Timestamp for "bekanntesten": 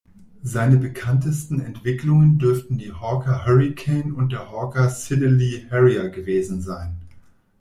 0.77-1.59